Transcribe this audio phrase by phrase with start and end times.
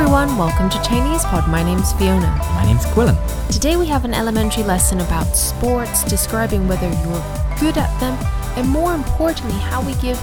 [0.00, 1.48] everyone, welcome to Chinese Pod.
[1.48, 2.26] My name's Fiona.
[2.54, 3.16] My name's Quillen.
[3.50, 7.24] Today we have an elementary lesson about sports, describing whether you're
[7.60, 8.18] good at them,
[8.56, 10.18] and more importantly, how we give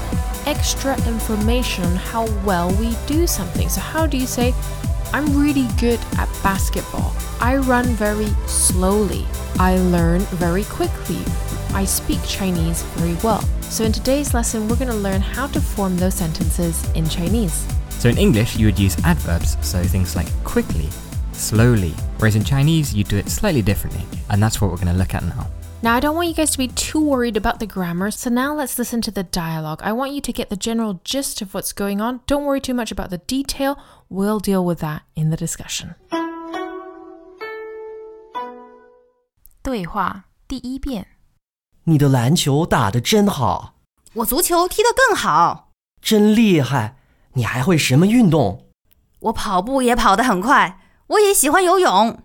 [0.45, 3.70] extra information on how well we do something.
[3.70, 4.54] So, how do you say,
[5.13, 7.13] I'm really good at basketball?
[7.39, 9.25] I run very slowly.
[9.59, 11.19] I learn very quickly.
[11.74, 13.42] I speak Chinese very well.
[13.61, 17.68] So, in today's lesson, we're going to learn how to form those sentences in Chinese.
[18.00, 20.87] So in English, you would use adverbs, so things like quickly,
[21.32, 24.93] slowly, whereas in Chinese, you do it slightly differently, and that's what we're going to
[24.93, 25.48] look at now.
[25.82, 28.54] Now, I don't want you guys to be too worried about the grammar, so now
[28.54, 29.82] let's listen to the dialogue.
[29.84, 32.22] I want you to get the general gist of what's going on.
[32.28, 33.80] Don't worry too much about the detail.
[34.09, 35.95] We'll deal with that in the discussion.
[39.67, 41.08] 对话第一遍，
[41.84, 43.74] 你的篮球打得真好，
[44.14, 46.96] 我足球踢得更好，真厉害！
[47.34, 48.70] 你还会什么运动？
[49.20, 52.24] 我跑步也跑得很快，我也喜欢游泳。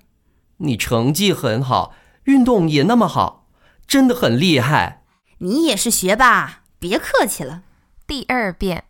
[0.59, 1.93] 你成绩很好，
[2.27, 3.49] 运动也那么好，
[3.89, 5.03] 真的很厉害。
[5.39, 7.65] 你也是学霸，别客气了。
[8.07, 8.85] 第二遍，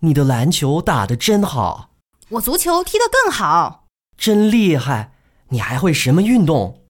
[0.00, 1.90] 你的篮球打得真好，
[2.30, 3.86] 我足球踢得更好，
[4.16, 5.12] 真厉害！
[5.50, 6.82] 你还会什么运动？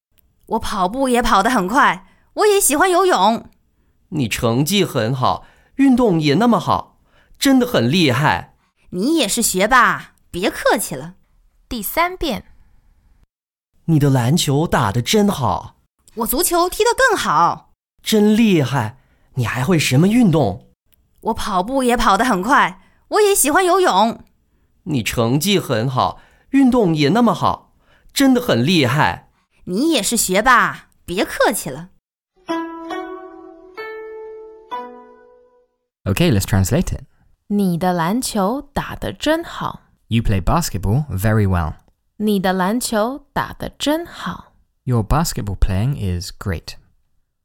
[0.49, 3.49] 我跑步也跑得很快，我也喜欢游泳。
[4.09, 6.99] 你成绩很好，运动也那么好，
[7.37, 8.55] 真的很厉害。
[8.91, 11.13] 你也是学霸，别客气了。
[11.67, 12.45] 第三遍，
[13.85, 15.75] 你的篮球打得真好，
[16.15, 18.97] 我足球踢得更好，真厉害！
[19.35, 20.67] 你还会什么运动？
[21.21, 24.23] 我跑步也跑得很快，我也喜欢游泳。
[24.85, 26.19] 你成绩很好，
[26.49, 27.75] 运动也那么好，
[28.11, 29.28] 真的很厉害。
[29.68, 31.90] 你也是学霸，别客气了。
[36.04, 37.04] Okay, let's translate it.
[37.46, 39.80] 你的篮球打得真好。
[40.08, 41.74] You play basketball very well.
[42.16, 44.52] 你的篮球打得真好。
[44.84, 46.74] Your basketball playing is great.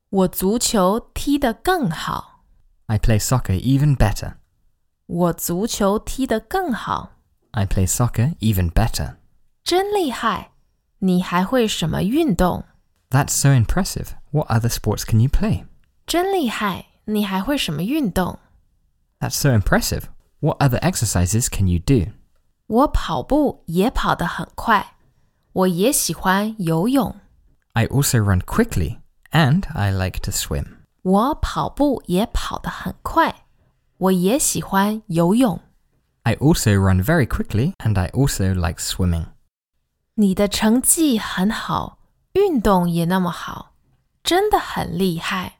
[0.09, 2.43] 我足球踢得更好。
[2.87, 4.33] I play soccer even better.
[5.05, 7.11] 我足球踢得更好。
[7.51, 9.15] I play soccer even better.
[9.63, 10.51] 真厉害！
[11.03, 12.65] 你还会什么运动？
[13.09, 14.09] That's so impressive.
[14.31, 15.65] What other sports can you play?
[16.05, 16.85] 真厉害！
[17.05, 18.39] 你还会什么运动？
[19.19, 20.03] That's so impressive.
[20.39, 22.11] What other exercises can you do?
[22.67, 24.93] 我跑步也跑得很快，
[25.53, 27.15] 我也喜欢游泳。
[27.73, 28.99] I also run quickly,
[29.31, 30.65] and I like to swim.
[31.01, 33.43] 我跑步也跑得很快，
[33.97, 35.59] 我也喜欢游泳。
[36.23, 39.25] I also run very quickly, and I also like swimming.
[40.15, 41.99] 你的成绩很好，
[42.33, 43.73] 运动也那么好，
[44.23, 45.59] 真的很厉害。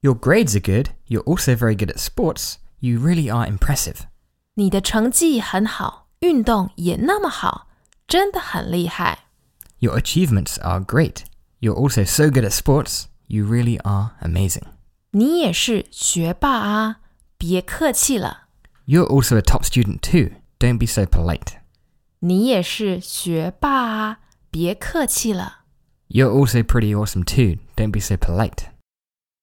[0.00, 0.90] Your grades are good.
[1.06, 2.54] You're also very good at sports.
[2.80, 4.06] You really are impressive.
[4.54, 7.68] 你的成绩很好，运动也那么好，
[8.08, 9.26] 真的很厉害。
[9.78, 11.24] Your achievements are great.
[11.60, 13.04] You're also so good at sports.
[13.28, 14.64] You really are amazing.
[15.12, 17.00] 你也是学霸啊，
[17.38, 18.48] 别客气了。
[18.86, 20.36] You're also a top student too.
[20.58, 21.55] Don't be so polite.
[22.20, 24.20] 你也是学霸啊，
[24.50, 25.64] 别客气了。
[26.08, 27.58] You're also pretty awesome too.
[27.76, 28.68] Don't be so polite.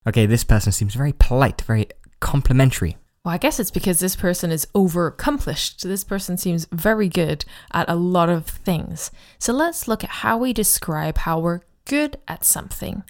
[0.05, 1.89] Okay, this person seems very polite, very
[2.19, 2.97] complimentary.
[3.25, 5.83] Well, I guess it's because this person is over accomplished.
[5.83, 9.11] This person seems very good at a lot of things.
[9.39, 13.03] So let's look at how we describe how we're good at something.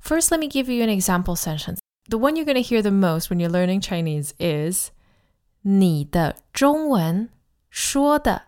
[0.00, 1.80] First, let me give you an example sentence.
[2.08, 4.90] The one you're going to hear the most when you're learning Chinese is
[5.62, 7.30] 你的中文
[7.68, 8.42] 说的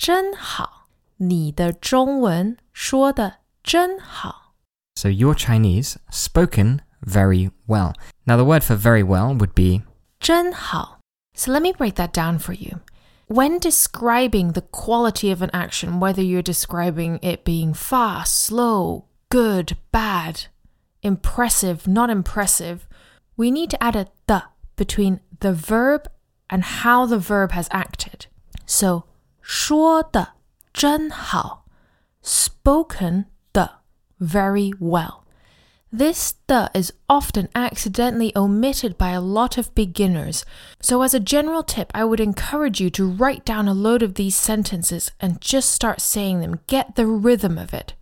[0.00, 0.76] 真好。
[1.18, 4.54] 你的中文说的真好。
[4.94, 7.94] So your Chinese spoken very well.
[8.24, 9.82] Now the word for very well would be
[10.20, 11.00] 真好.
[11.34, 12.80] So let me break that down for you.
[13.28, 19.76] When describing the quality of an action, whether you're describing it being fast, slow, good,
[19.90, 20.46] bad,
[21.02, 22.86] impressive, not impressive,
[23.36, 24.44] we need to add a the
[24.76, 26.08] between the verb
[26.48, 28.26] and how the verb has acted.
[28.64, 29.04] So
[29.50, 30.34] 说的
[30.72, 31.64] 真好,
[32.22, 33.80] spoken 的
[34.20, 35.22] very well.
[35.96, 40.44] This the is often accidentally omitted by a lot of beginners.
[40.80, 44.14] So, as a general tip, I would encourage you to write down a load of
[44.14, 46.60] these sentences and just start saying them.
[46.66, 47.94] Get the rhythm of it.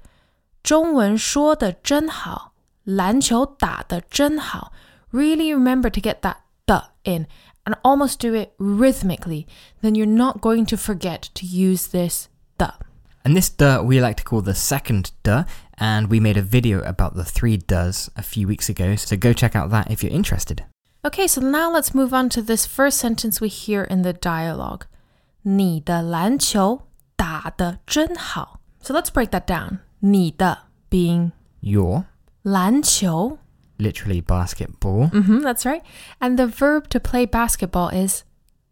[0.62, 2.54] 中文说的真好，
[2.84, 4.72] 篮球打得真好。
[5.12, 7.26] Really remember to get that the in
[7.69, 9.46] and almost do it rhythmically.
[9.81, 12.28] Then you're not going to forget to use this
[12.58, 12.72] the.
[13.25, 15.46] And this de we like to call the second de,
[15.78, 19.32] and we made a video about the three does a few weeks ago, so go
[19.32, 20.64] check out that if you're interested.
[21.06, 24.86] Okay, so now let's move on to this first sentence we hear in the dialogue.
[25.42, 28.60] 你的篮球打得真好.
[28.81, 29.78] So let's break that down.
[30.00, 32.04] 你的 being Your,
[32.42, 33.38] 篮球
[33.78, 35.82] literally basketball, hmm that's right.
[36.20, 38.25] And the verb to play basketball is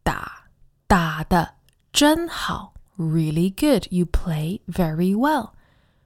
[0.04, 0.46] 打
[0.86, 1.54] 打得
[1.92, 3.86] 真好 really good.
[3.90, 5.54] You play very well.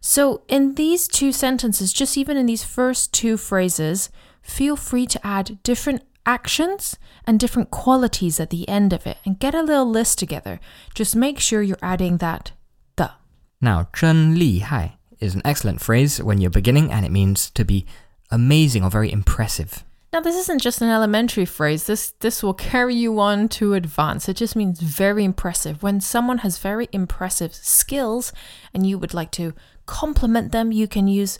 [0.00, 4.08] So in these two sentences, just even in these first two phrases,
[4.42, 6.94] feel free to add different actions
[7.24, 10.60] and different qualities at the end of it and get a little list together.
[10.94, 12.52] Just make sure you're adding that
[12.96, 13.12] the.
[13.60, 17.86] Now, 真厉害 is an excellent phrase when you're beginning, and it means to be
[18.30, 19.84] amazing or very impressive.
[20.12, 21.84] Now this isn't just an elementary phrase.
[21.84, 24.28] This this will carry you on to advance.
[24.28, 25.82] It just means very impressive.
[25.82, 28.32] When someone has very impressive skills
[28.74, 29.54] and you would like to
[29.86, 31.38] compliment them, you can use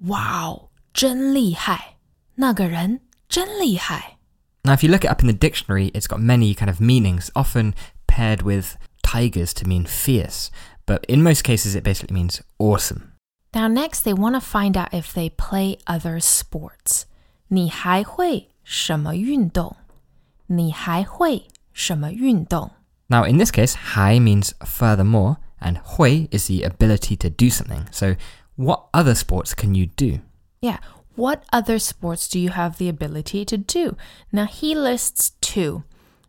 [0.00, 1.96] wow, 真厉害.
[2.36, 4.18] 那个人真厉害.
[4.64, 7.30] Now, if you look it up in the dictionary, it's got many kind of meanings,
[7.34, 7.74] often
[8.06, 10.50] paired with tigers to mean fierce,
[10.86, 13.12] but in most cases, it basically means awesome.
[13.52, 17.04] Now, next, they want to find out if they play other sports.
[17.48, 19.76] 你还会什么运动？
[20.46, 22.72] 你还会什么运动？
[23.08, 27.86] Now, in this case, hai means furthermore, and hui is the ability to do something.
[27.92, 28.16] So,
[28.56, 30.20] what other sports can you do?
[30.60, 30.78] Yeah.
[31.16, 33.96] What other sports do you have the ability to do?
[34.32, 35.84] Now, he lists two.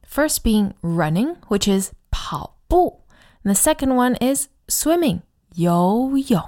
[0.06, 3.02] First being running, which is 跑步.
[3.44, 5.22] And the second one is swimming,
[5.56, 6.44] 游泳.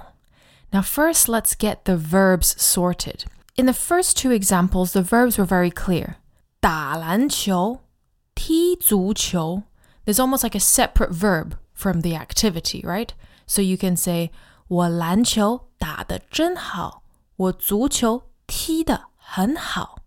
[0.72, 3.24] Now, first, let's get the verbs sorted.
[3.56, 6.16] In the first two examples, the verbs were very clear.
[6.60, 7.80] 打篮球,
[8.34, 9.64] 踢足球.
[10.04, 13.12] There's almost like a separate verb from the activity, right?
[13.46, 14.30] So you can say
[14.68, 17.02] 我篮球打得真好,
[17.36, 20.00] 我足球踢得很好.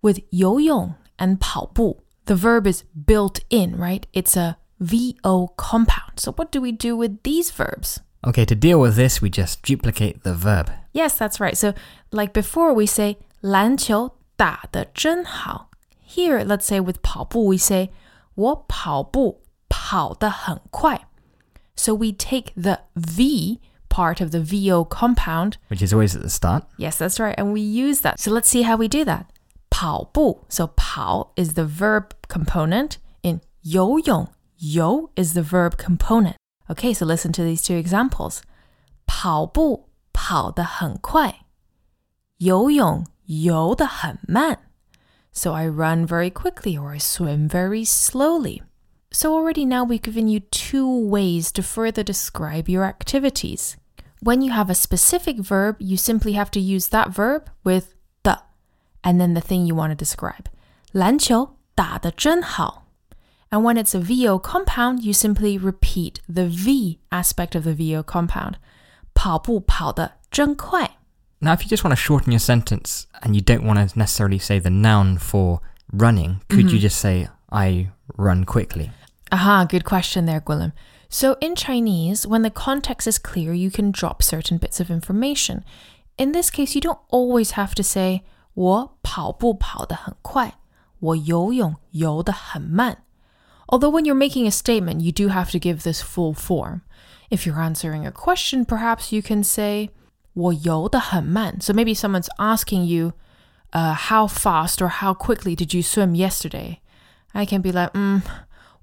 [0.00, 4.02] With 游泳 and 跑步, the verb is built in, right?
[4.12, 6.18] It's a VO compound.
[6.18, 7.98] So what do we do with these verbs?
[8.24, 10.70] Okay, to deal with this, we just duplicate the verb.
[10.92, 11.56] Yes, that's right.
[11.56, 11.74] So,
[12.12, 15.70] like before, we say 篮球打得真好.
[16.06, 17.90] Here, let's say with 跑步, we say
[18.34, 21.06] 我跑步跑得很快.
[21.74, 23.58] So we take the V
[23.88, 25.54] part of the VO compound.
[25.68, 26.62] which is always at the start.
[26.76, 27.34] Yes, that's right.
[27.36, 28.20] And we use that.
[28.20, 29.26] So let's see how we do that.
[29.70, 30.44] 跑步.
[30.48, 32.98] So 跑 is the verb component.
[33.22, 36.36] In 游泳, yo is the verb component.
[36.70, 38.40] Okay, so listen to these two examples.
[39.06, 41.44] 跑步跑得很快，
[42.38, 44.60] 游泳游得很慢。
[45.32, 48.62] So I run very quickly or I swim very slowly.
[49.10, 53.76] So already now we've given you two ways to further describe your activities.
[54.20, 58.38] When you have a specific verb, you simply have to use that verb with the
[59.02, 60.46] and then the thing you want to describe.
[60.92, 62.85] 篮球打得真好.
[63.51, 68.03] and when it's a VO compound, you simply repeat the V aspect of the VO
[68.03, 68.57] compound.
[69.13, 70.97] 跑步跑得真快.
[71.39, 74.39] Now, if you just want to shorten your sentence and you don't want to necessarily
[74.39, 75.61] say the noun for
[75.91, 76.71] running, could mm -hmm.
[76.71, 76.81] you mm-hmm.
[76.81, 78.91] just say, I run quickly?
[79.31, 80.71] Aha, good question there, Gwilym.
[81.09, 85.63] So, in Chinese, when the context is clear, you can drop certain bits of information.
[86.17, 88.21] In this case, you don't always have to say,
[88.53, 90.55] 我跑步跑得很快,
[90.99, 93.03] 我游泳游得很慢.
[93.68, 96.82] Although when you're making a statement, you do have to give this full form.
[97.30, 99.90] If you're answering a question, perhaps you can say
[100.34, 101.60] 我游得很慢.
[101.60, 103.12] So maybe someone's asking you,
[103.72, 106.80] uh, how fast or how quickly did you swim yesterday?
[107.32, 108.22] I can be like, 嗯，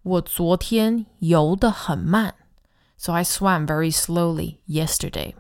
[0.02, 2.34] 我昨天游得很慢。
[2.98, 5.36] So I swam very slowly yesterday.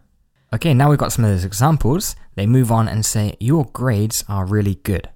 [0.52, 2.16] Okay, now we've got some of those examples.
[2.36, 5.10] They move on and say, Your grades are really good.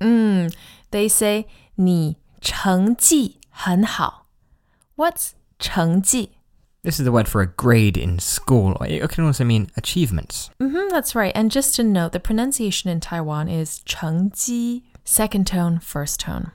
[0.91, 1.45] They say
[1.75, 4.25] 你成绩 很好.
[4.95, 6.29] What's 成绩?
[6.83, 10.49] This is the word for a grade in school, or it can also mean achievements.
[10.59, 11.31] hmm that's right.
[11.33, 16.51] And just to note, the pronunciation in Taiwan is 成绩, second tone, first tone.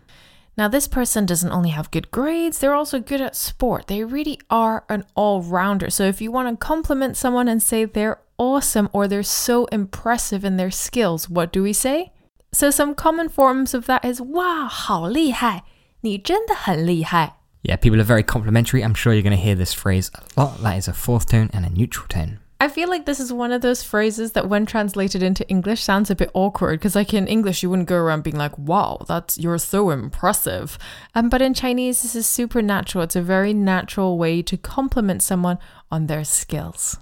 [0.57, 3.87] Now, this person doesn't only have good grades, they're also good at sport.
[3.87, 5.88] They really are an all rounder.
[5.88, 10.45] So, if you want to compliment someone and say they're awesome or they're so impressive
[10.45, 12.12] in their skills, what do we say?
[12.52, 15.62] So, some common forms of that is 哇，好厉害！
[16.02, 17.37] 你真的很厉害。
[17.62, 18.83] Yeah, people are very complimentary.
[18.83, 20.62] I'm sure you're going to hear this phrase a lot.
[20.62, 22.38] That is a fourth tone and a neutral tone.
[22.61, 26.11] I feel like this is one of those phrases that, when translated into English, sounds
[26.11, 29.38] a bit awkward because, like in English, you wouldn't go around being like, "Wow, that's
[29.38, 30.76] you're so impressive,"
[31.14, 33.04] um, but in Chinese, this is super natural.
[33.04, 35.59] It's a very natural way to compliment someone
[35.90, 36.97] on their skills.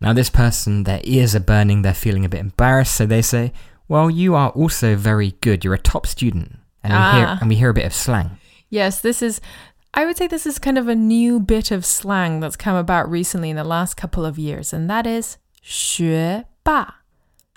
[0.00, 3.52] Now, this person, their ears are burning, they're feeling a bit embarrassed, so they say,
[3.88, 5.64] Well, you are also very good.
[5.64, 6.58] You're a top student.
[6.82, 7.38] And we, hear, Ah.
[7.40, 8.38] and we hear a bit of slang.
[8.70, 9.40] Yes, this is.
[9.94, 13.10] I would say this is kind of a new bit of slang that's come about
[13.10, 16.94] recently in the last couple of years, and that is 学霸.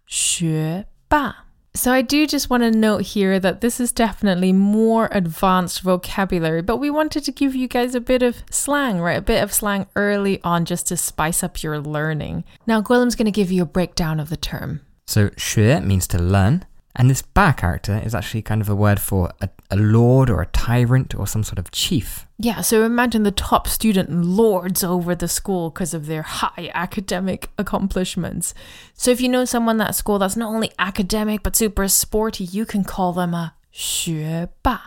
[0.08, 1.34] 学霸.
[1.76, 6.62] So I do just want to note here that this is definitely more advanced vocabulary,
[6.64, 9.18] but we wanted to give you guys a bit of slang, right?
[9.18, 12.44] A bit of slang early on just to spice up your learning.
[12.66, 14.82] Now, Gwilym's going to give you a breakdown of the term.
[15.06, 16.66] So, 学 means to learn.
[16.97, 20.41] and this ba character is actually kind of a word for a, a lord or
[20.41, 22.27] a tyrant or some sort of chief.
[22.39, 27.51] Yeah, so imagine the top student lords over the school because of their high academic
[27.59, 28.55] accomplishments.
[28.95, 32.65] So if you know someone at school that's not only academic but super sporty, you
[32.65, 34.83] can call them a 学霸.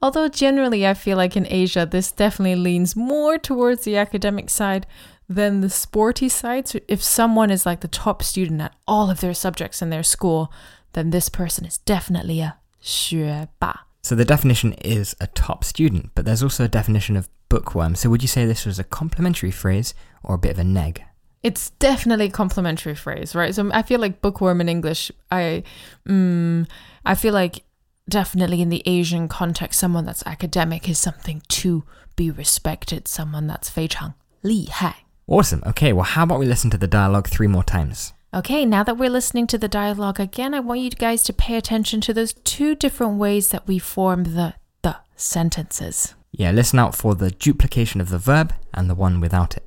[0.00, 4.86] Although generally I feel like in Asia this definitely leans more towards the academic side
[5.28, 6.68] than the sporty side.
[6.68, 10.02] So if someone is like the top student at all of their subjects in their
[10.02, 10.52] school,
[10.93, 13.85] then this person is definitely a 学霸.
[14.01, 17.95] So, the definition is a top student, but there's also a definition of bookworm.
[17.95, 21.01] So, would you say this was a complimentary phrase or a bit of a neg?
[21.45, 23.53] It's definitely a complimentary phrase, right?
[23.53, 25.61] So I feel like bookworm in English, I,
[26.09, 26.67] mm,
[27.05, 27.63] I feel like
[28.09, 31.83] definitely in the Asian context, someone that's academic is something to
[32.15, 33.07] be respected.
[33.07, 35.05] Someone that's 非常厉害.
[35.27, 35.61] Awesome.
[35.67, 38.13] Okay, well, how about we listen to the dialogue three more times?
[38.33, 41.55] Okay, now that we're listening to the dialogue again, I want you guys to pay
[41.55, 46.15] attention to those two different ways that we form the the sentences.
[46.31, 49.63] Yeah, listen out for the duplication of the verb and the one without it.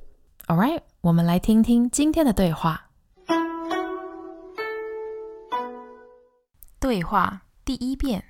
[0.47, 2.89] All right, 我们来听听今天的对话。
[6.79, 8.23] 对话第一遍。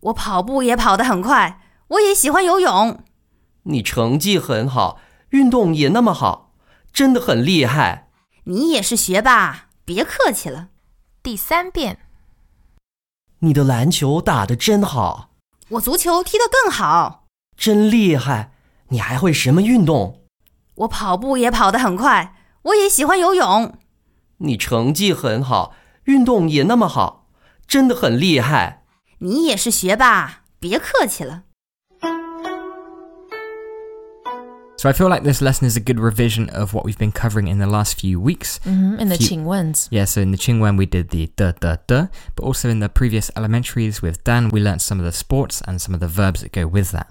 [0.00, 3.00] 我跑步也跑得很快，我也喜欢游泳。
[3.64, 6.52] 你成绩很好，运动也那么好，
[6.92, 8.08] 真的很厉害。
[8.44, 10.68] 你也是学霸，别客气了。
[11.22, 11.98] 第三遍。
[13.40, 15.30] 你的篮球打得真好，
[15.70, 18.52] 我足球踢得更好，真厉害！
[18.88, 20.22] 你还会什么运动？
[20.76, 23.76] 我跑步也跑得很快，我也喜欢游泳。
[24.38, 27.26] 你成绩很好，运动也那么好，
[27.66, 28.84] 真的很厉害。
[29.18, 31.42] 你也是学霸，别客气了。
[34.78, 37.58] So I feel like this lesson is a good revision of what we've been covering in
[37.58, 38.60] the last few weeks.
[38.64, 41.50] Mhm, in the Few- 请问 s Yeah, so in the Qingwen we did the da
[41.50, 42.06] da da,
[42.36, 45.80] but also in the previous elementaries with Dan we learnt some of the sports and
[45.80, 47.08] some of the verbs that go with that.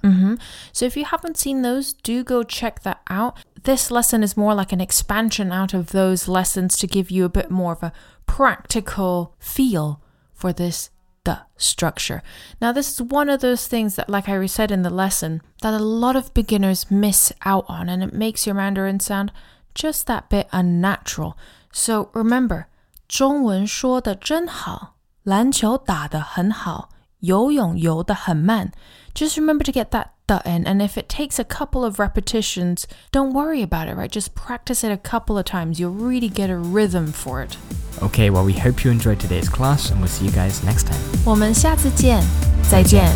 [0.72, 3.36] So if you haven't seen those, do go check that out.
[3.64, 7.28] This lesson is more like an expansion out of those lessons to give you a
[7.28, 7.92] bit more of a
[8.26, 10.00] practical feel
[10.32, 10.88] for this
[11.27, 12.21] the structure.
[12.59, 15.73] Now this is one of those things that like I said in the lesson that
[15.73, 19.31] a lot of beginners miss out on and it makes your Mandarin sound
[19.73, 21.37] just that bit unnatural.
[21.71, 22.65] So remember,
[23.07, 28.71] 中文说的真好，篮球打得很好，游泳游得很慢。
[29.13, 33.33] Just remember to get that the in, and if it takes a couple of repetitions, don't
[33.33, 34.11] worry about it, right?
[34.11, 35.79] Just practice it a couple of times.
[35.79, 37.57] You'll really get a rhythm for it.
[38.01, 40.99] Okay, well we hope you enjoyed today's class and we'll see you guys next time.
[41.25, 42.23] 我们下次见，
[42.69, 43.11] 再见。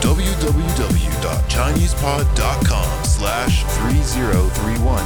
[0.04, 5.04] www.chinesepod.com slash 3031.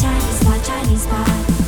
[0.00, 1.59] Chinese Pod, Chinese Pod.